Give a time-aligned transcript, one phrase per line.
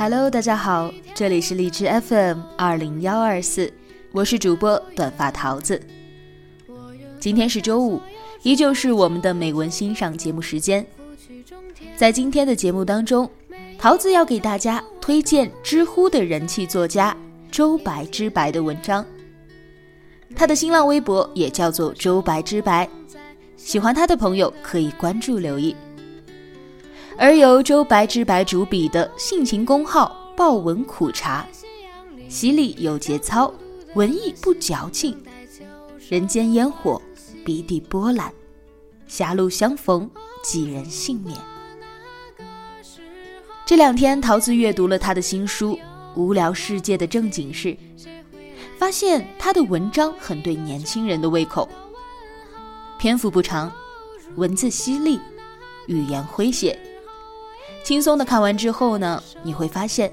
[0.00, 3.70] Hello，大家好，这里是荔枝 FM 二零幺二四，
[4.12, 5.78] 我是主播短发桃子。
[7.18, 8.00] 今天是周五，
[8.42, 10.86] 依旧是我们的美文欣赏节目时间。
[11.98, 13.30] 在今天的节目当中，
[13.76, 17.14] 桃子要给大家推荐知乎的人气作家
[17.50, 19.04] 周白之白的文章。
[20.34, 22.88] 他的新浪微博也叫做周白之白，
[23.54, 25.76] 喜欢他的朋友可以关注留意。
[27.22, 31.46] 而由周白之白主笔的性情公号“豹纹苦茶”，
[32.30, 33.52] 洗礼有节操，
[33.94, 35.22] 文艺不矫情，
[36.08, 36.98] 人间烟火，
[37.44, 38.32] 笔底波澜，
[39.06, 40.10] 狭路相逢，
[40.42, 41.36] 几人幸免。
[43.66, 45.74] 这两天，桃子阅读了他的新书
[46.14, 47.68] 《无聊世界的正经事》，
[48.78, 51.68] 发现他的文章很对年轻人的胃口，
[52.98, 53.70] 篇幅不长，
[54.36, 55.20] 文字犀利，
[55.86, 56.78] 语言诙谐。
[57.82, 60.12] 轻松的看完之后呢，你会发现，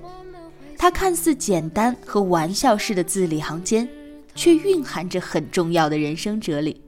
[0.77, 3.87] 它看似简单和玩笑式的字里行间，
[4.33, 6.81] 却蕴含着很重要的人生哲理。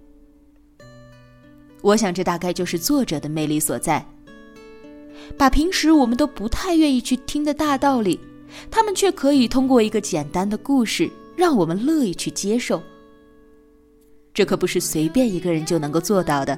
[1.81, 4.05] 我想，这大概就是作者的魅力所在。
[5.37, 8.19] 把平时我们都不太愿意去听的大道理，
[8.71, 12.81] 他们却可以通过一个简单的故事，让我们乐意去接受。
[14.33, 16.57] 这可不是随便一个人就能够做到的。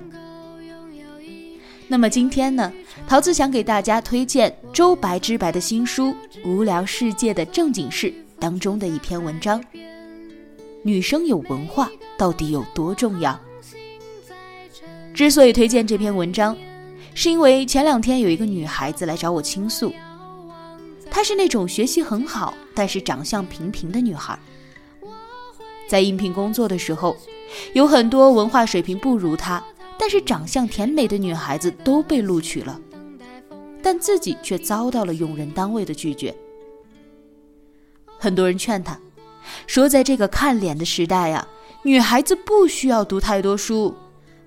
[1.88, 2.72] 那么今天呢，
[3.08, 6.08] 桃子想给大家推荐周白之白的新书
[6.46, 8.08] 《无聊世界的正经事》
[8.40, 9.64] 当中的一篇文章。
[10.84, 13.40] 女生有文化到底有多重要？
[15.14, 16.58] 之所以推荐这篇文章，
[17.14, 19.94] 是因为前两天有一个女孩子来找我倾诉，
[21.10, 24.38] 她是那种学习很好，但是长相平平的女孩。
[25.88, 27.16] 在应聘工作的时候，
[27.74, 29.62] 有很多文化水平不如她。
[30.02, 32.82] 但是长相甜美的女孩子都被录取了，
[33.84, 36.36] 但自己却遭到了用人单位的拒绝。
[38.18, 38.98] 很多人劝她，
[39.68, 41.48] 说在这个看脸的时代呀，
[41.84, 43.94] 女孩子不需要读太多书，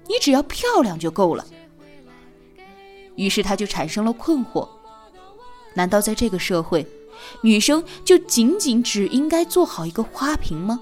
[0.08, 1.46] 你只要漂亮就够了。
[3.14, 4.68] 于是他就产生了困惑：
[5.74, 6.84] 难道在这个社会，
[7.42, 10.80] 女生就仅仅只应该做好一个花瓶吗？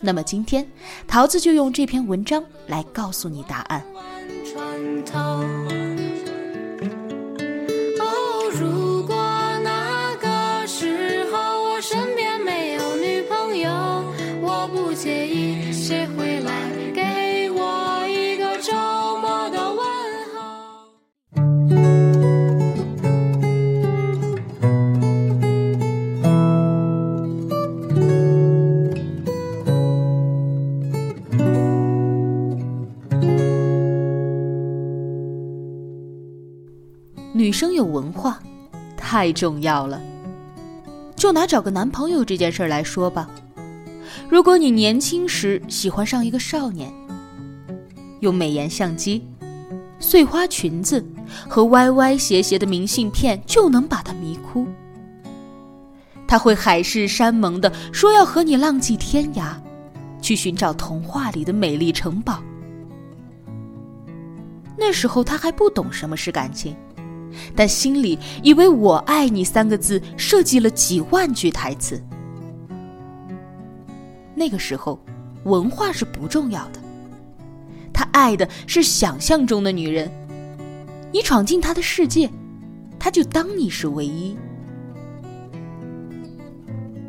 [0.00, 0.66] 那么今天，
[1.06, 3.82] 桃子就用这篇文章来告诉你答案。
[37.76, 38.40] 有文化，
[38.96, 40.00] 太重要了。
[41.14, 43.30] 就拿找个男朋友这件事来说吧，
[44.28, 46.92] 如果你年轻时喜欢上一个少年，
[48.20, 49.24] 用美颜相机、
[49.98, 51.04] 碎花裙子
[51.48, 54.66] 和歪歪斜斜的明信片就能把他迷哭，
[56.26, 59.54] 他会海誓山盟的说要和你浪迹天涯，
[60.20, 62.42] 去寻找童话里的美丽城堡。
[64.78, 66.76] 那时候他还不懂什么是感情。
[67.54, 72.02] 但心里以为“我爱你”三个字设计了几万句台词。
[74.34, 74.98] 那个时候，
[75.44, 76.80] 文化是不重要的，
[77.92, 80.10] 他爱的是想象中的女人。
[81.12, 82.30] 你闯进他的世界，
[82.98, 84.36] 他就当你是唯一。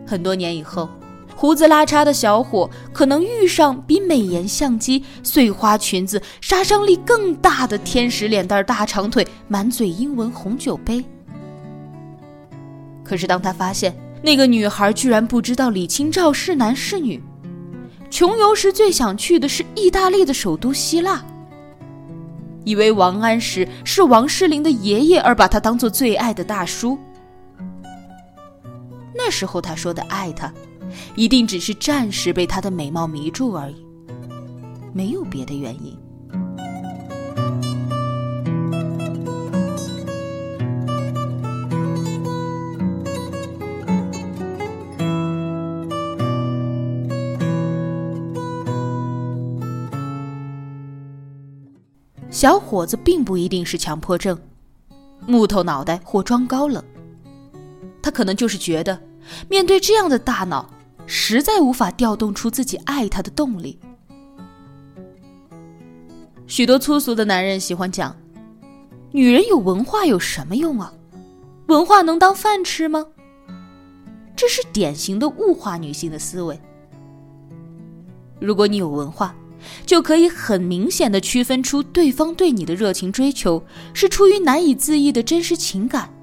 [0.05, 0.89] 很多年以后。
[1.37, 11.05] 胡子拉碴的小伙可能遇上比美颜相机、碎花裙子杀伤力更大的天使脸蛋、大长腿、满嘴英文红酒杯。
[13.03, 17.21] 可是当他发现那个女孩居然不知道李清照是男是女，
[18.09, 21.23] 穷游时最想去的是意大利的首都希腊。
[22.63, 26.97] 以为王安石是王诗龄的爷爷，而把他当做最爱的大叔。
[29.15, 30.51] 那时候他说的爱他，
[31.15, 33.85] 一定只是暂时被她的美貌迷住而已，
[34.93, 35.97] 没有别的原因。
[52.29, 54.37] 小伙子并不一定是强迫症，
[55.25, 56.83] 木头脑袋或装高冷。
[57.99, 59.01] 他可能就是觉得，
[59.49, 60.69] 面对这样的大脑，
[61.07, 63.79] 实在无法调动出自己爱他的动力。
[66.45, 68.15] 许多粗俗的男人喜欢讲
[69.11, 70.93] ：“女人有文化有什么用啊？
[71.67, 73.07] 文化能当饭吃吗？”
[74.35, 76.59] 这是典型的物化女性的思维。
[78.39, 79.35] 如果你有文化，
[79.85, 83.61] 就可以很明显的区分出对方对你的热情追求
[83.93, 86.13] 是出于难以自抑的真实情感，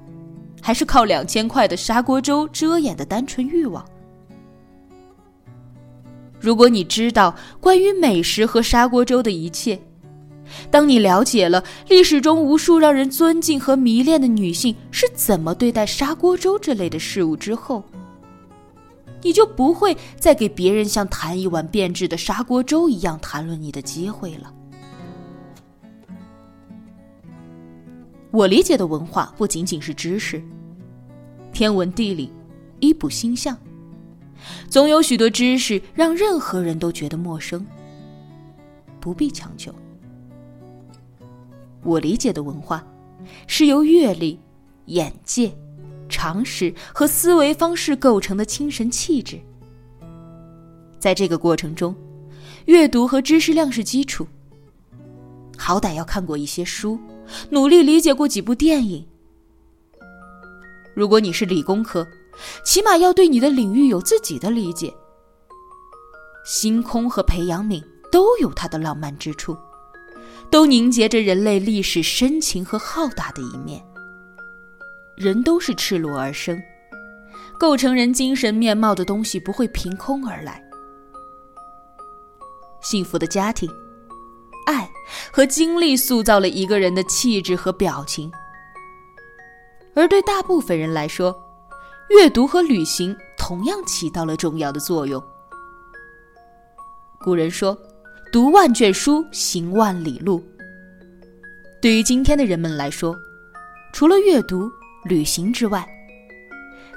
[0.61, 3.85] 还是靠两千块的砂锅粥遮掩的单纯欲望。
[6.45, 9.79] 如果你知道关于美食和砂锅粥的一切，
[10.69, 17.83] 当你了解了历史中无数让人尊敬和迷恋的女性是怎么对待砂锅粥这类的事物之后，
[19.23, 24.53] 你就不会再给别人像谈一碗变质的砂锅粥一样谈论你的机会了。
[28.29, 30.39] 我理解的文化不仅仅是知识，
[31.51, 32.31] 天文地理、
[32.81, 33.57] 医卜星象，
[34.69, 37.65] 总有许多知识让任何人都觉得陌生，
[38.99, 39.73] 不必强求。
[41.83, 42.85] 我理解的文化，
[43.47, 44.39] 是由阅历、
[44.85, 45.51] 眼界。
[46.07, 49.39] 常识和思维方式构成的精神气质，
[50.99, 51.95] 在这个过程中，
[52.65, 54.25] 阅读和知识量是基础。
[55.57, 56.99] 好歹要看过一些书，
[57.49, 59.03] 努力理解过几部电影。
[60.93, 62.07] 如果你是理工科，
[62.63, 64.93] 起码要对你的领域有自己的理解。
[66.45, 69.57] 星空和培养皿都有它的浪漫之处，
[70.51, 73.83] 都凝结着人类历史深情和浩大的一面。
[75.17, 76.61] 人都是赤裸而生，
[77.57, 80.61] 构成人精神面貌的东西不会凭空而来。
[82.81, 83.67] 幸福的家庭、
[84.67, 84.87] 爱
[85.31, 88.31] 和经历塑造了一个人的气质和表情，
[89.95, 91.35] 而对大部分人来说，
[92.09, 95.21] 阅读和旅行同样起到了重要的作用。
[97.19, 97.77] 古人说
[98.31, 100.43] ：“读万卷书，行万里路。”
[101.81, 103.15] 对于今天的人们来说，
[103.91, 104.71] 除了阅读，
[105.05, 105.87] 旅行之外，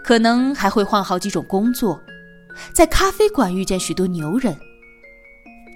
[0.05, 1.99] 可能还会换好几种工作，
[2.75, 4.57] 在咖啡馆遇见许多牛人，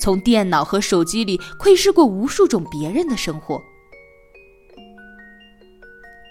[0.01, 3.61] 从电脑和手机里窥视过无数种别人的生活。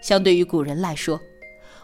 [0.04, 1.20] 相对于古人来说，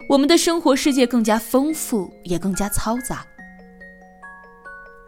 [0.09, 3.25] 我们的生活世界更加丰富，也更加嘈杂。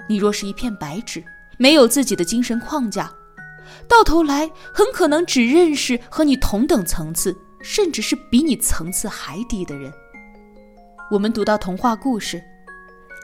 [0.07, 1.24] 你若是一片白纸，
[1.57, 3.12] 没有自己的精神框架，
[3.88, 7.36] 到头来很可能只认识和你同等层次。
[7.62, 9.92] 甚至是比你层次还低的人。
[11.12, 12.42] 我们读到童话故事，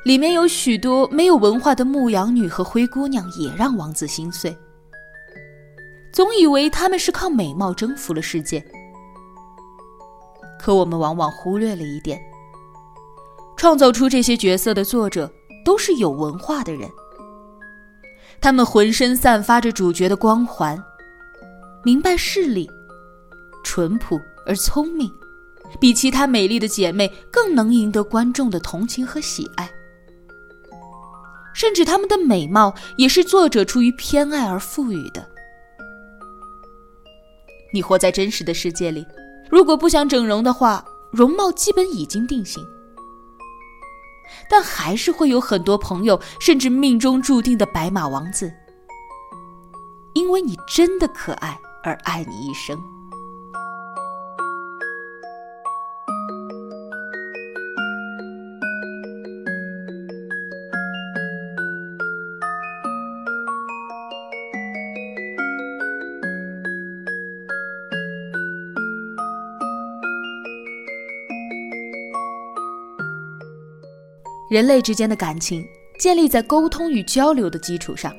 [0.03, 4.53] 里面有许多没有文化的牧羊女和灰姑娘，也让王子心碎。
[6.11, 8.61] 总以为他们是靠美貌征服了世界，
[10.65, 12.19] 可我们往往忽略了一点：
[13.55, 15.31] 创造出这些角色的作者
[15.63, 16.89] 都是有文化的人，
[18.41, 20.83] 他们浑身散发着主角的光环，
[21.83, 22.67] 明白事理。
[23.63, 25.07] 淳朴而聪明，
[25.79, 29.69] 比其他美丽的姐妹更能赢得观众的同情和喜爱。
[31.53, 35.23] 甚至她们的美貌也是作者出于偏爱而赋予的。
[37.71, 39.05] 你活在真实的世界里，
[39.49, 42.63] 如果不想整容的话，容貌基本已经定型。
[44.49, 48.51] 但还是会有很多朋友，甚至命中注定的白马王子，
[50.13, 52.77] 因为你真的可爱而爱你一生。
[74.49, 75.65] 人类之间的感情
[75.99, 78.13] 建立在沟通与交流的基础上。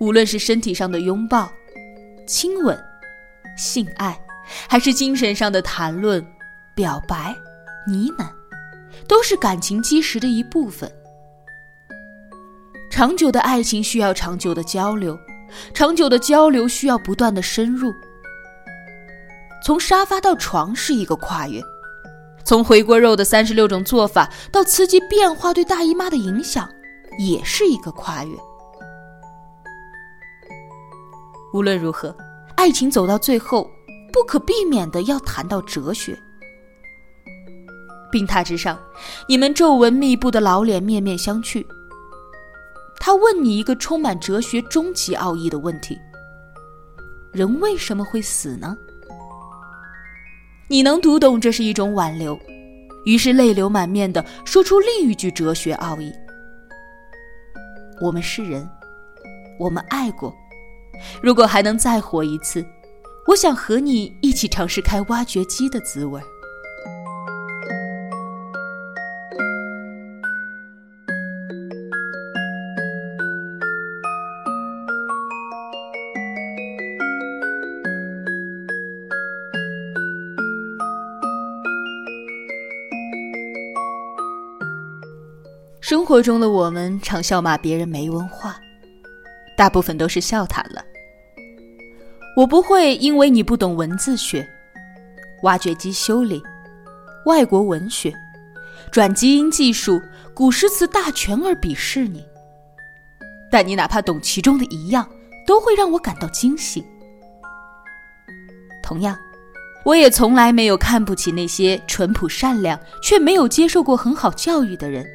[0.00, 1.50] 无论是身体上的拥抱、
[2.26, 2.78] 亲吻、
[3.56, 4.18] 性爱，
[4.68, 6.24] 还是精神上的谈论、
[6.74, 7.34] 表白、
[7.88, 8.28] 呢喃，
[9.08, 10.90] 都是感情基石的一部分。
[12.90, 15.18] 长久的爱情需要长久的交流，
[15.72, 17.92] 长久的交流需要不断的深入。
[19.64, 21.60] 从沙发到床是一个跨越，
[22.46, 26.70] 从回锅肉的三十六种做法到刺激变化对大姨妈的影响，
[27.18, 28.36] 也是一个跨越。
[31.52, 32.16] 无论如何，
[32.56, 33.68] 爱情走到最后，
[34.12, 36.16] 不可避免的要谈到哲学。
[38.12, 38.78] 病榻之上，
[39.28, 41.66] 你们皱纹密布的老脸面面相觑。
[43.00, 45.98] 他问你一个充满哲学终极奥义的问题：
[47.32, 48.76] 人为什么会死呢？
[50.68, 52.36] 你能读懂这是一种挽留，
[53.04, 56.12] 于是泪流满面的说出另一句哲学奥义：
[58.00, 58.68] 我们是人，
[59.60, 60.34] 我们爱过。
[61.22, 62.66] 如果还能再活一次，
[63.28, 66.20] 我想和你一起尝试开挖掘机的滋味。
[85.88, 88.56] 生活中的我们常笑骂别人没文化，
[89.56, 90.84] 大部分都是笑谈了。
[92.36, 94.44] 我不会因为你不懂文字学、
[95.44, 96.42] 挖掘机修理、
[97.26, 98.12] 外国文学、
[98.90, 100.02] 转基因技术、
[100.34, 102.26] 古诗词大全而鄙视你，
[103.48, 105.08] 但你哪怕懂其中的一样，
[105.46, 106.84] 都会让我感到惊喜。
[108.82, 109.16] 同样，
[109.84, 115.06] 我也从来没有看不起那些淳朴善良却没有接受过很好教育的人。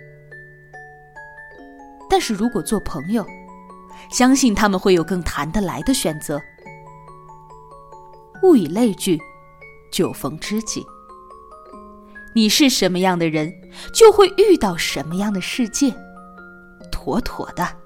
[2.12, 3.26] 但是如果做朋友，
[4.12, 6.42] 相信他们会有更谈得来的选择。
[8.44, 9.18] 物以类聚，
[9.90, 10.86] 酒逢知己。
[12.36, 13.50] 你是什么样的人，
[13.94, 15.96] 就会遇到什么样的世界，
[16.92, 17.81] 妥妥的。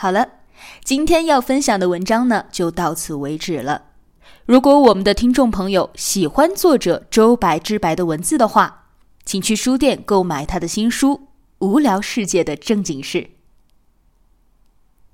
[0.00, 0.28] 好了，
[0.84, 3.82] 今天要分享的文章呢，就到此为止了。
[4.46, 8.84] 如果我们的听众朋友喜欢作者周白之白的文字的话，
[9.24, 11.14] 请去书店购买他的新书
[11.58, 13.18] 《无聊世界的正经事》。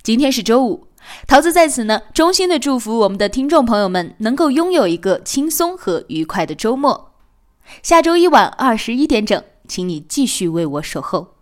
[0.02, 0.88] 今天是周五，
[1.26, 7.14] 桃子在此呢，衷心的祝福我们的听众朋友们能够拥有一个轻松和愉快的周末。
[7.82, 11.33] 下周一晚二十一点整，请你继续为我守候。